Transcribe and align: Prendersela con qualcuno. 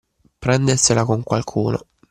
Prendersela 0.39 1.05
con 1.05 1.21
qualcuno. 1.21 1.85